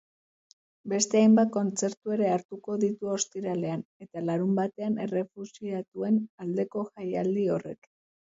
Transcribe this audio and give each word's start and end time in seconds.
Beste 0.93 1.19
hainbat 1.23 1.51
kontzertu 1.57 2.13
ere 2.15 2.31
hartuko 2.37 2.77
ditu 2.83 3.11
ostiralean 3.17 3.83
eta 4.05 4.23
larunbatean 4.31 4.97
errefuxiatuen 5.05 6.17
aldeko 6.47 6.87
jaialdi 6.97 7.45
horrek. 7.59 7.91